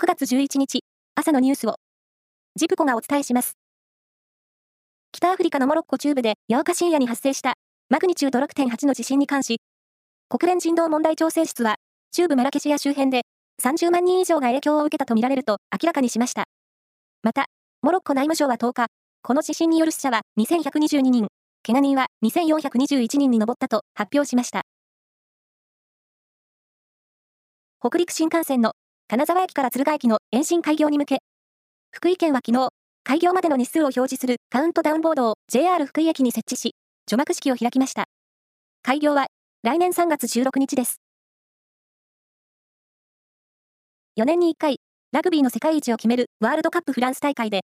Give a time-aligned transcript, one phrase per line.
[0.00, 0.84] 9月11日、
[1.16, 1.74] 朝のニュースを、
[2.54, 3.58] ジプコがお伝えします。
[5.10, 7.54] 北アフリカのモロッコ中部で8日深夜に発生した
[7.90, 9.60] マグニチュード6.8の地震に関し、
[10.28, 11.74] 国連人道問題調整室は、
[12.12, 13.22] 中部マラケシュや周辺で
[13.60, 16.44] 30万人以上が影響を受けたとみられると明らかにしました。
[17.24, 17.46] また、
[17.82, 18.86] モロッコ内務省は10日、
[19.22, 21.26] この地震による死者は2122人、
[21.66, 24.62] 怪我人は2421人に上ったと発表しました。
[27.80, 28.74] 北陸新幹線の
[29.10, 31.18] 金沢駅から敦賀駅の延伸開業に向け、
[31.90, 32.68] 福井県は昨日、
[33.04, 36.74] 開業までの日数を表示するカウントダウンボードを JR 福井駅に設置し、
[37.06, 38.04] 除幕式を開きました。
[38.82, 39.28] 開業は
[39.62, 41.00] 来年3月16日です。
[44.18, 44.76] 4年に1回、
[45.12, 47.62] ラグビーの世界一を決めるワールドカップフランス大会で、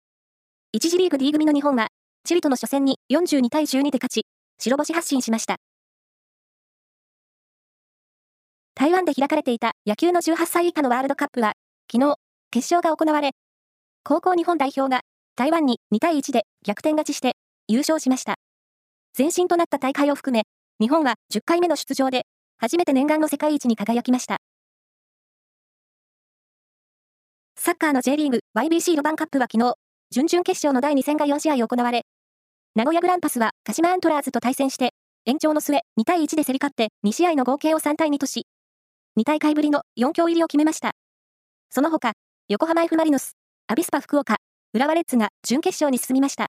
[0.77, 1.87] 1次リーグ D 組の日本は、
[2.23, 4.21] チリとの初戦に42対12で勝ち、
[4.59, 5.55] 白星発進しました。
[8.81, 11.53] 台湾で開かれていた野球の18歳以下のワールドカップは、
[11.91, 12.15] 昨日、
[12.49, 13.33] 決勝が行われ、
[14.03, 15.01] 高校日本代表が
[15.35, 17.33] 台湾に2対1で逆転勝ちして
[17.67, 18.37] 優勝しました。
[19.15, 20.45] 前身となった大会を含め、
[20.79, 22.23] 日本は10回目の出場で、
[22.57, 24.39] 初めて念願の世界一に輝きました。
[27.55, 29.75] サッカーの J リーグ YBC ロバンカップは昨日、
[30.09, 32.01] 準々決勝の第2戦が4試合行われ、
[32.73, 34.95] 名古屋グランパスは鹿島アントラーズと対戦して、
[35.27, 38.47] 延長の末2対1で競り勝って2試合の合計を3対2とし、
[39.17, 40.91] 2大会ぶりの4強入りを決めました。
[41.69, 42.13] その他、
[42.47, 43.35] 横浜 F・ マリノス、
[43.67, 44.37] アビスパ福岡、
[44.73, 46.47] 浦和レッズが準決勝に進みました。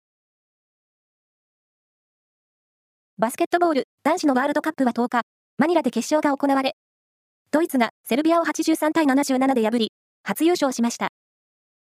[3.18, 5.22] バスケットボール男子のワールドカップは10日、
[5.58, 6.74] マニラで決勝が行われ、
[7.52, 11.08] ドイツがセルビアを83対77で破り、初優勝しました。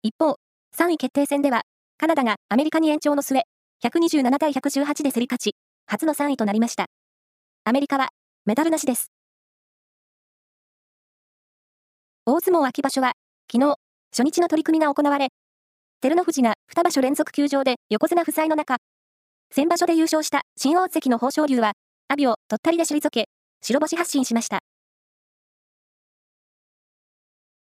[0.02, 0.36] 一方、
[0.74, 1.62] 3位決定戦では、
[1.98, 3.42] カナダがアメリカに延長の末、
[3.84, 6.86] 127対118で競り勝ち、初の3位となりました。
[7.64, 8.08] アメリカは
[8.46, 9.10] メダルなしです。
[12.30, 13.12] 大相撲秋場所は、
[13.50, 13.76] 昨日、
[14.12, 15.28] 初日の取り組みが行われ、
[16.02, 18.76] 照ノ富士が2場所連続休場で横綱不在の中、
[19.50, 21.72] 先場所で優勝した新大関の豊昇龍は、
[22.08, 23.28] 阿炎を鳥取で退け、
[23.62, 24.58] 白星発進しました。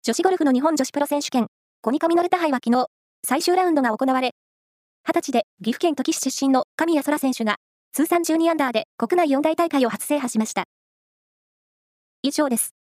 [0.03, 1.47] 女子ゴルフの日本女子プロ選手権、
[1.81, 2.85] コニカミノルタ杯は昨日、
[3.25, 4.35] 最終ラウンドが行われ、
[5.07, 7.55] 20歳で岐阜県土岐市出身の神谷空選手が、
[7.91, 10.66] 通算12アンダーで国内四大大会を初制覇しました。
[12.22, 12.75] 以上です。